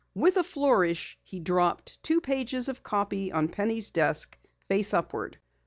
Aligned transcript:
With 0.15 0.35
a 0.35 0.43
flourish 0.43 1.19
he 1.21 1.39
dropped 1.39 2.01
two 2.01 2.21
pages 2.21 2.67
of 2.67 2.81
copy 2.81 3.31
on 3.31 3.49
Penny's 3.49 3.91
desk, 3.91 4.35
face 4.67 4.95
upward. 4.95 5.37